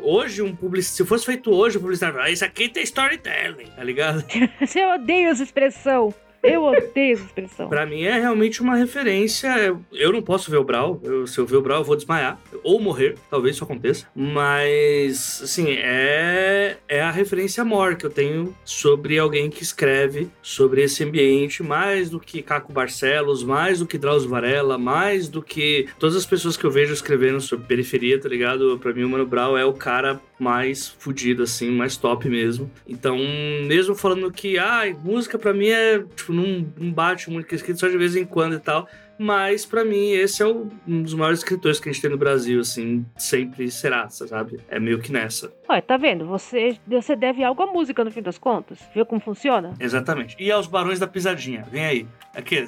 [0.02, 3.84] Hoje, um publicista, se fosse feito hoje, o publicitário ah, isso aqui tem storytelling, tá
[3.84, 4.24] ligado?
[4.60, 6.14] Você odeia essa expressão.
[6.44, 7.70] Eu odeio essa expressão.
[7.70, 9.78] Pra mim é realmente uma referência.
[9.92, 11.00] Eu não posso ver o Brawl.
[11.04, 12.40] Eu, se eu ver o Brawl, eu vou desmaiar.
[12.64, 14.08] Ou morrer, talvez isso aconteça.
[14.16, 20.82] Mas, assim, é, é a referência maior que eu tenho sobre alguém que escreve sobre
[20.82, 25.88] esse ambiente, mais do que Caco Barcelos, mais do que Drauzio Varela, mais do que
[26.00, 28.80] todas as pessoas que eu vejo escrevendo sobre periferia, tá ligado?
[28.80, 32.70] Pra mim, o Mano Brown é o cara mais fudido, assim, mais top mesmo.
[32.88, 33.16] Então,
[33.68, 37.98] mesmo falando que, ah, música pra mim é, tipo, não, bate muito escrito só de
[37.98, 38.90] vez em quando e tal.
[39.24, 42.18] Mas, para mim, esse é o, um dos maiores escritores que a gente tem no
[42.18, 44.60] Brasil, assim, sempre será, sabe?
[44.68, 45.54] É meio que nessa.
[45.70, 46.26] Olha, tá vendo?
[46.26, 48.80] Você, você deve algo à música, no fim das contas.
[48.96, 49.76] Viu como funciona?
[49.80, 50.36] Exatamente.
[50.40, 51.64] E aos Barões da Pisadinha.
[51.70, 52.08] Vem aí.
[52.36, 52.68] Aqui.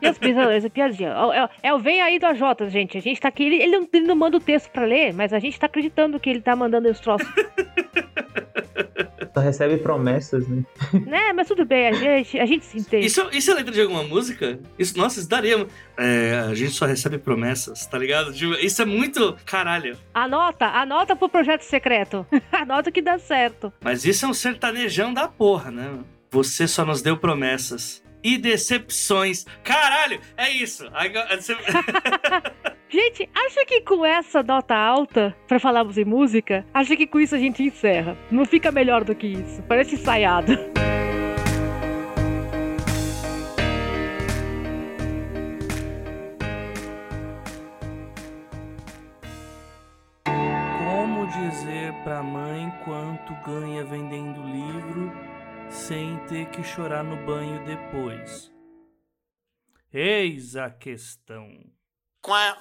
[0.00, 1.14] E os pisadores da piadinha.
[1.62, 2.96] É, é, o Vem aí do AJ, gente.
[2.96, 3.42] A gente tá aqui.
[3.42, 6.20] Ele, ele, não, ele não manda o texto pra ler, mas a gente tá acreditando
[6.20, 7.28] que ele tá mandando os troços.
[9.38, 10.64] Só recebe promessas, né?
[11.06, 13.06] Né, mas tudo bem, a gente, a gente se entende.
[13.06, 14.58] Isso, isso é letra de alguma música?
[14.76, 15.64] Isso, nossa, isso daria.
[15.96, 18.32] É, a gente só recebe promessas, tá ligado?
[18.32, 19.96] Tipo, isso é muito caralho.
[20.12, 22.26] Anota, anota pro projeto secreto.
[22.50, 23.72] anota que dá certo.
[23.80, 25.98] Mas isso é um sertanejão da porra, né?
[26.32, 29.46] Você só nos deu promessas e decepções.
[29.62, 30.84] Caralho, é isso.
[32.88, 37.34] gente, acha que com essa nota alta, para falarmos em música, acha que com isso
[37.34, 38.16] a gente encerra?
[38.30, 39.62] Não fica melhor do que isso.
[39.64, 40.52] Parece ensaiado.
[50.84, 55.12] Como dizer pra mãe quanto ganha vendendo livro
[55.70, 58.50] sem ter que chorar no banho depois.
[59.92, 61.48] Eis a questão.
[62.22, 62.58] Quá.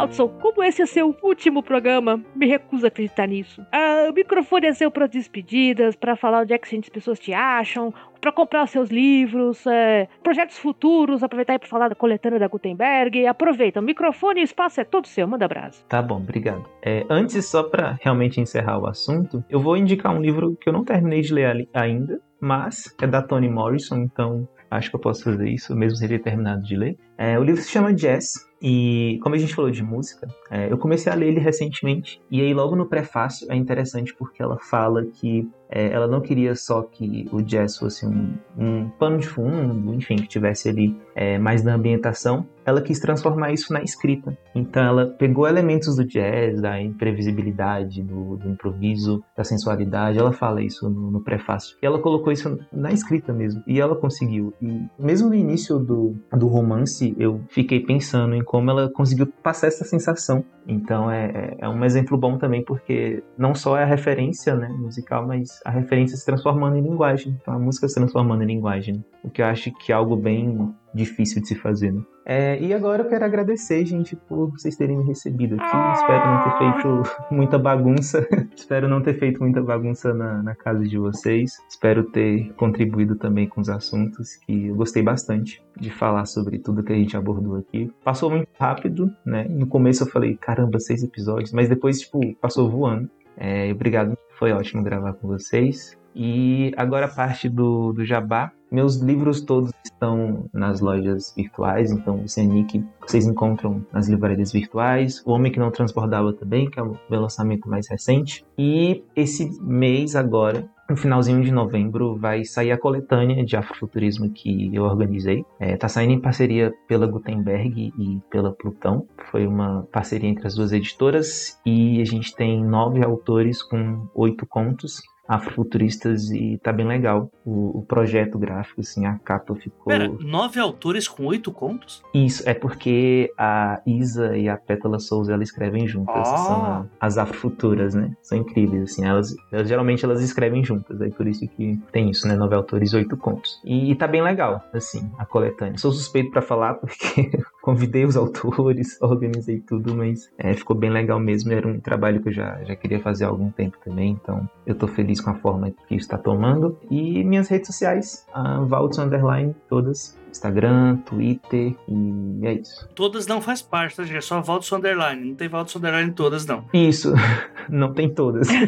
[0.00, 3.62] Watson, como esse é seu último programa, me recuso a acreditar nisso.
[3.70, 7.34] Ah, o microfone é seu para despedidas, para falar onde é que as pessoas te
[7.34, 12.48] acham, para comprar os seus livros, é, projetos futuros, aproveitar para falar da coletânea da
[12.48, 13.26] Gutenberg.
[13.26, 15.84] Aproveita, o microfone e o espaço é todo seu, manda abraço.
[15.86, 16.64] Tá bom, obrigado.
[16.82, 20.72] É, antes, só para realmente encerrar o assunto, eu vou indicar um livro que eu
[20.72, 25.24] não terminei de ler ainda, mas é da Toni Morrison, então acho que eu posso
[25.24, 26.96] fazer isso, mesmo sem ter terminado de ler.
[27.18, 30.76] É, o livro se chama Jazz, e como a gente falou de música, é, eu
[30.76, 32.20] comecei a ler ele recentemente.
[32.30, 36.54] E aí, logo no prefácio, é interessante porque ela fala que é, ela não queria
[36.54, 41.38] só que o jazz fosse um, um pano de fundo, enfim, que tivesse ali é,
[41.38, 44.36] mais da ambientação, ela quis transformar isso na escrita.
[44.54, 50.62] Então ela pegou elementos do jazz, da imprevisibilidade, do, do improviso, da sensualidade, ela fala
[50.62, 51.76] isso no, no, prefácio.
[51.82, 53.62] E ela colocou isso na escrita mesmo.
[53.66, 54.52] E ela conseguiu.
[54.60, 59.66] E mesmo no início do, do romance, eu fiquei pensando em como ela conseguiu passar
[59.66, 60.44] essa sensação.
[60.66, 64.68] Então é, é, é um exemplo bom também, porque não só é a referência né,
[64.68, 67.36] musical, mas a referência se transformando em linguagem.
[67.40, 69.04] Então a música se transformando em linguagem.
[69.22, 72.02] O que eu acho que é algo bem difícil de se fazer, né?
[72.24, 75.76] É, e agora eu quero agradecer, gente, por vocês terem me recebido aqui.
[75.94, 77.02] Espero não ter feito
[77.34, 78.28] muita bagunça.
[78.54, 81.58] Espero não ter feito muita bagunça na, na, casa de vocês.
[81.68, 86.82] Espero ter contribuído também com os assuntos, que eu gostei bastante de falar sobre tudo
[86.82, 87.90] que a gente abordou aqui.
[88.04, 89.46] Passou muito rápido, né?
[89.48, 93.10] No começo eu falei, caramba, seis episódios, mas depois, tipo, passou voando.
[93.36, 95.98] É, obrigado, foi ótimo gravar com vocês.
[96.14, 98.52] E agora a parte do, do jabá.
[98.70, 105.22] Meus livros todos estão nas lojas virtuais, então o Cianic vocês encontram nas livrarias virtuais.
[105.26, 108.44] O Homem que Não Transbordava também, que é o meu lançamento mais recente.
[108.56, 114.74] E esse mês agora, no finalzinho de novembro, vai sair a coletânea de afrofuturismo que
[114.74, 115.44] eu organizei.
[115.58, 119.06] É, tá saindo em parceria pela Gutenberg e pela Plutão.
[119.30, 124.46] Foi uma parceria entre as duas editoras e a gente tem nove autores com oito
[124.46, 125.00] contos
[125.30, 129.84] afrofuturistas e tá bem legal o, o, projeto gráfico, assim, a capa ficou...
[129.84, 132.02] Pera, nove autores com oito contos?
[132.12, 136.36] Isso, é porque a Isa e a Pétala Souza, elas escrevem juntas, oh.
[136.36, 138.12] são a, as afrofuturas, né?
[138.20, 142.26] São incríveis, assim, elas, elas, geralmente elas escrevem juntas, aí por isso que tem isso,
[142.26, 142.34] né?
[142.34, 143.60] Nove autores, oito contos.
[143.64, 145.78] E, e tá bem legal, assim, a coletânea.
[145.78, 151.18] Sou suspeito para falar porque convidei os autores, organizei tudo, mas é, ficou bem legal
[151.18, 154.48] mesmo, era um trabalho que eu já, já queria fazer há algum tempo também, então
[154.66, 156.78] eu tô feliz com a forma que está tomando.
[156.90, 160.18] E minhas redes sociais, a Valtz Underline, todas.
[160.30, 162.88] Instagram, Twitter e é isso.
[162.94, 164.16] Todas não faz parte, tá, gente?
[164.16, 165.30] É só Valtz Underline.
[165.30, 166.64] Não tem Valtz Underline todas, não.
[166.72, 167.12] Isso,
[167.68, 168.48] não tem todas.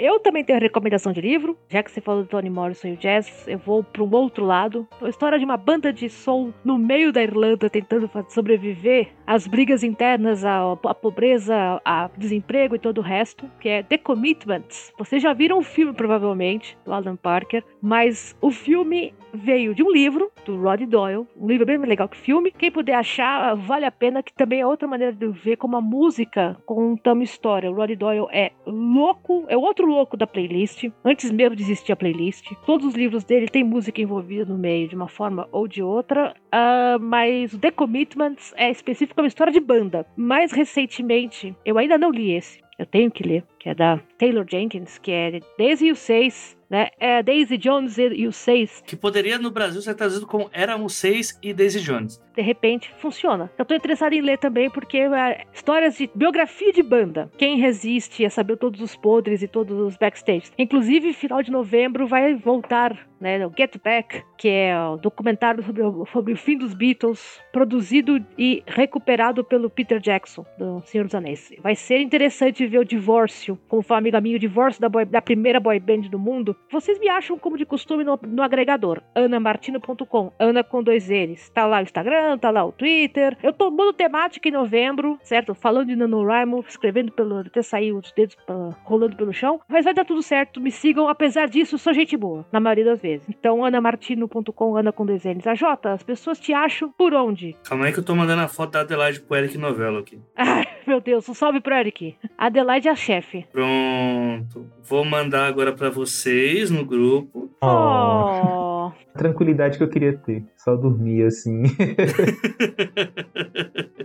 [0.00, 2.92] Eu também tenho a recomendação de livro, já que você falou do Tony Morrison e
[2.92, 4.86] o jazz, eu vou para um outro lado.
[5.02, 9.82] A história de uma banda de soul no meio da Irlanda tentando sobreviver às brigas
[9.82, 14.92] internas, à, à pobreza, ao desemprego e todo o resto, que é The Commitments.
[14.96, 19.90] Vocês já viram o filme provavelmente, do Alan Parker, mas o filme veio de um
[19.90, 22.50] livro do Rod Doyle, um livro bem legal que filme.
[22.50, 25.80] Quem puder achar, vale a pena, que também é outra maneira de ver como a
[25.80, 27.70] música conta uma história.
[27.70, 30.84] O Rod Doyle é louco, é outro louco da playlist.
[31.04, 32.52] Antes mesmo de existir a playlist.
[32.66, 36.34] Todos os livros dele tem música envolvida no meio, de uma forma ou de outra.
[36.46, 40.06] Uh, mas The Commitments é específico uma história de banda.
[40.16, 42.60] Mais recentemente, eu ainda não li esse.
[42.78, 46.56] Eu tenho que ler, que é da Taylor Jenkins, que é Daisy e os Seis,
[46.70, 46.88] né?
[46.98, 48.82] É Daisy Jones e, os Seis.
[48.86, 52.20] Que poderia no Brasil ser traduzido como Éramos Seis e Daisy Jones.
[52.34, 53.50] De repente, funciona.
[53.58, 57.30] Eu tô interessado em ler também porque é, histórias de biografia de banda.
[57.36, 60.50] Quem resiste a saber todos os podres e todos os backstage.
[60.56, 63.44] Inclusive, final de novembro vai voltar, né?
[63.44, 68.24] O Get Back, que é o documentário sobre o, sobre o fim dos Beatles, produzido
[68.38, 71.52] e recuperado pelo Peter Jackson, do Senhor dos Anéis.
[71.60, 75.04] Vai ser interessante ver o divórcio, como foi um amigo minha, o divórcio da, boy,
[75.04, 79.02] da primeira boy band do mundo vocês me acham como de costume no, no agregador,
[79.14, 81.48] anamartino.com, Ana com dois N's.
[81.50, 83.36] Tá lá o Instagram, tá lá o Twitter.
[83.42, 85.54] Eu tô mudando temática em novembro, certo?
[85.54, 87.38] Falando de NaNoWriMo, escrevendo pelo.
[87.38, 89.60] até sair os dedos pra, rolando pelo chão.
[89.68, 91.08] Mas vai dar tudo certo, me sigam.
[91.08, 93.26] Apesar disso, sou gente boa, na maioria das vezes.
[93.28, 95.46] Então, anamartino.com, Ana com dois N's.
[95.46, 97.56] A Jota, as pessoas te acham por onde?
[97.64, 100.20] Calma aí que eu tô mandando a foto da Adelaide pro Eric Novelo aqui.
[100.88, 102.16] Meu Deus, um salve pro Eric.
[102.38, 103.44] Adelaide é a chefe.
[103.52, 104.66] Pronto.
[104.82, 107.50] Vou mandar agora para vocês no grupo.
[107.62, 108.90] Oh.
[109.12, 110.42] Tranquilidade que eu queria ter.
[110.56, 111.64] Só dormir assim.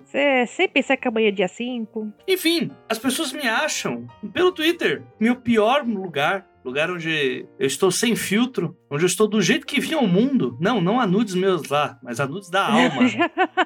[0.04, 2.12] Você sempre pensa que amanhã é dia 5.
[2.28, 5.04] Enfim, as pessoas me acham pelo Twitter.
[5.17, 9.80] Meu pior lugar lugar onde eu estou sem filtro, onde eu estou do jeito que
[9.80, 10.58] vinha o mundo.
[10.60, 13.10] Não, não há nudes meus lá, mas há nudes da alma,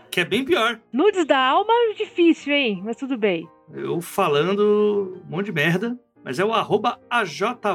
[0.10, 0.80] que é bem pior.
[0.92, 2.82] Nudes da alma é difícil, hein?
[2.84, 3.48] Mas tudo bem.
[3.74, 7.72] Eu falando um monte de merda, mas é o arroba AJOTA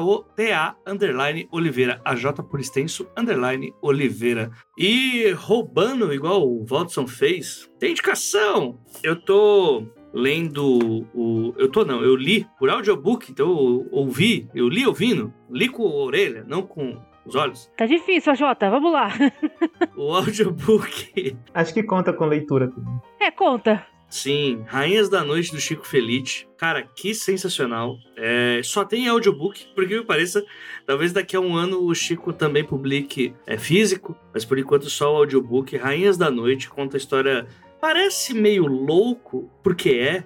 [0.87, 2.00] underline Oliveira.
[2.04, 4.50] AJ por extenso underline Oliveira.
[4.76, 8.78] E roubando, igual o Watson fez, tem indicação.
[9.02, 11.55] Eu tô lendo o.
[11.57, 15.85] Eu tô não, eu li por audiobook, então eu ouvi, eu li ouvindo, li com
[15.85, 17.70] a orelha, não com os olhos.
[17.77, 19.09] Tá difícil, Jota, vamos lá.
[19.96, 21.37] o audiobook.
[21.55, 23.01] Acho que conta com leitura também.
[23.20, 23.87] É, conta.
[24.12, 26.46] Sim, Rainhas da Noite do Chico Felite.
[26.59, 27.96] Cara, que sensacional.
[28.14, 30.44] É, só tem audiobook, porque me pareça,
[30.85, 35.14] talvez daqui a um ano o Chico também publique é, físico, mas por enquanto só
[35.14, 35.75] o audiobook.
[35.79, 37.46] Rainhas da Noite conta a história
[37.83, 40.25] Parece meio louco, porque é.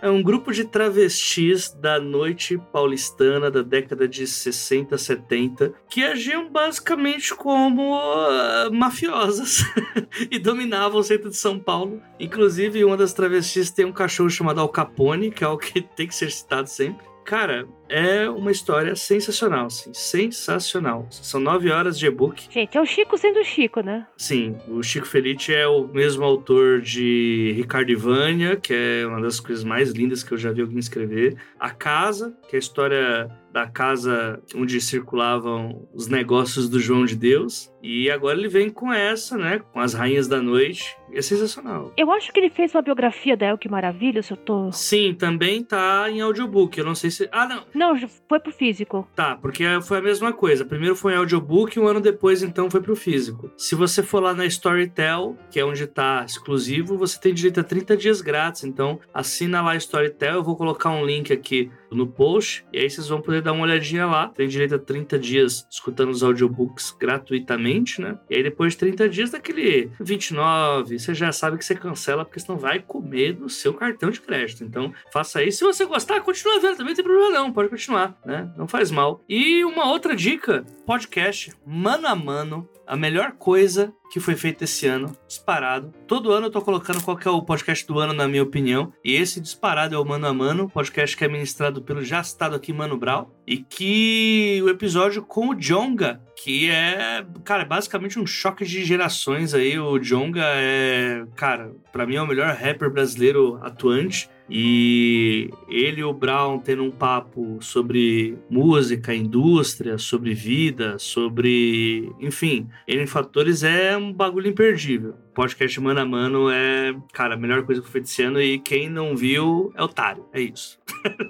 [0.00, 6.48] É um grupo de travestis da noite paulistana da década de 60, 70, que agiam
[6.48, 9.64] basicamente como uh, mafiosas
[10.30, 12.00] e dominavam o centro de São Paulo.
[12.20, 16.06] Inclusive, uma das travestis tem um cachorro chamado Al Capone, que é o que tem
[16.06, 17.11] que ser citado sempre.
[17.24, 21.06] Cara, é uma história sensacional, assim, sensacional.
[21.10, 22.48] São nove horas de e-book.
[22.50, 24.06] Gente, é o Chico sendo o Chico, né?
[24.16, 29.40] Sim, o Chico Felice é o mesmo autor de Ricardo Ivânia, que é uma das
[29.40, 31.36] coisas mais lindas que eu já vi alguém escrever.
[31.58, 37.14] A Casa, que é a história da casa onde circulavam os negócios do João de
[37.14, 37.70] Deus.
[37.82, 39.60] E agora ele vem com essa, né?
[39.72, 40.96] Com as Rainhas da Noite.
[41.12, 41.92] É sensacional.
[41.96, 44.72] Eu acho que ele fez uma biografia da Elke Maravilha, se eu tô.
[44.72, 46.78] Sim, também tá em audiobook.
[46.78, 47.28] Eu não sei se.
[47.30, 47.64] Ah, não.
[47.74, 49.06] Não, foi pro físico.
[49.14, 50.64] Tá, porque foi a mesma coisa.
[50.64, 53.50] Primeiro foi em audiobook, um ano depois, então, foi pro físico.
[53.56, 57.64] Se você for lá na Storytel, que é onde tá exclusivo, você tem direito a
[57.64, 58.64] 30 dias grátis.
[58.64, 60.36] Então, assina lá a Storytel.
[60.36, 62.64] Eu vou colocar um link aqui no post.
[62.72, 64.28] E aí vocês vão poder dar uma olhadinha lá.
[64.28, 68.18] Tem direito a 30 dias escutando os audiobooks gratuitamente, né?
[68.28, 72.40] E aí depois de 30 dias, daquele 29, você já sabe que você cancela, porque
[72.40, 74.64] senão vai comer do seu cartão de crédito.
[74.64, 75.58] Então, faça isso.
[75.58, 76.76] Se você gostar, continua vendo.
[76.76, 78.50] Também não tem problema não, pode continuar, né?
[78.56, 79.22] Não faz mal.
[79.28, 84.86] E uma outra dica, podcast mano a mano a melhor coisa que foi feita esse
[84.86, 85.90] ano, disparado.
[86.06, 88.92] Todo ano eu tô colocando qual é o podcast do ano, na minha opinião.
[89.02, 92.54] E esse disparado é o Mano a Mano, podcast que é ministrado pelo já citado
[92.54, 93.34] aqui Mano Brau.
[93.46, 99.54] E que o episódio com o Jonga, que é, cara, basicamente um choque de gerações
[99.54, 99.78] aí.
[99.78, 104.28] O Jonga é, cara, para mim é o melhor rapper brasileiro atuante.
[104.50, 112.12] E ele e o Brown tendo um papo sobre música, indústria, sobre vida, sobre.
[112.20, 115.14] Enfim, N Fatores é um bagulho imperdível.
[115.34, 118.90] Podcast Mano a Mano é, cara, a melhor coisa que foi esse ano e quem
[118.90, 120.26] não viu é otário.
[120.32, 120.78] É isso.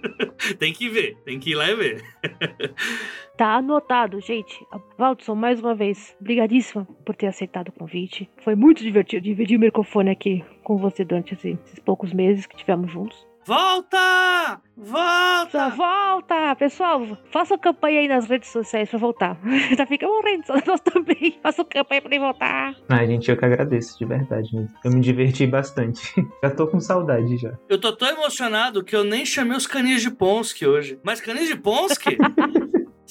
[0.59, 2.05] tem que ver, tem que ir lá e ver.
[3.37, 4.65] Tá anotado, gente.
[4.99, 8.29] Valdson, mais uma vez, brigadíssima por ter aceitado o convite.
[8.43, 12.91] Foi muito divertido dividir o microfone aqui com você durante esses poucos meses que tivemos
[12.93, 13.27] juntos.
[13.45, 14.61] Volta!
[14.77, 15.69] Volta!
[15.71, 16.55] Volta!
[16.55, 19.37] Pessoal, faça campanha aí nas redes sociais pra voltar.
[19.77, 21.39] Já fica morrendo, nós também.
[21.43, 22.77] Faça campanha pra ele voltar.
[22.89, 24.49] Ai, gente, eu que agradeço, de verdade.
[24.85, 26.15] Eu me diverti bastante.
[26.43, 27.53] já tô com saudade já.
[27.69, 31.01] Eu tô tão emocionado que eu nem chamei os canis de Ponsky hoje.
[31.03, 32.17] Mas canis de Ponsky?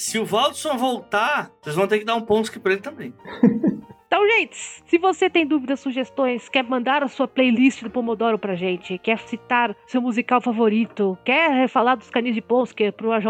[0.02, 3.14] se o Valdson voltar, vocês vão ter que dar um Ponsky pra ele também.
[4.12, 8.56] Então, gente, se você tem dúvidas, sugestões, quer mandar a sua playlist do Pomodoro pra
[8.56, 13.28] gente, quer citar seu musical favorito, quer falar dos canis de Ponsker pro AJ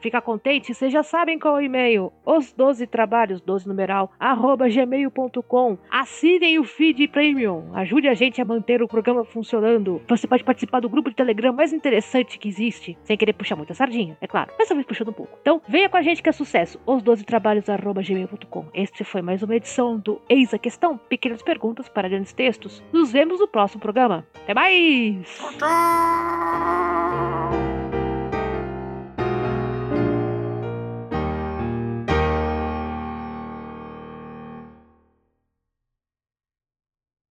[0.00, 2.12] ficar contente, vocês já sabem qual é o e-mail.
[2.26, 5.78] Os 12 trabalhos, 12 numeral, arroba gmail.com.
[5.88, 7.70] Assinem o feed premium.
[7.72, 10.02] Ajude a gente a manter o programa funcionando.
[10.08, 13.72] Você pode participar do grupo de Telegram mais interessante que existe, sem querer puxar muita
[13.72, 15.38] sardinha, é claro, mas talvez puxando um pouco.
[15.40, 16.80] Então, venha com a gente que é sucesso.
[16.84, 18.66] Os 12 trabalhos, arroba gmail.com.
[18.74, 22.82] Este foi mais uma edição do Eis a questão, pequenas perguntas para grandes textos.
[22.92, 24.26] Nos vemos no próximo programa.
[24.34, 25.26] Até mais!
[25.58, 27.73] Tchau!